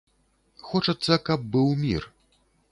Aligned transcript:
Хочацца, 0.69 1.19
каб 1.29 1.47
быў 1.53 1.69
мір. 1.85 2.11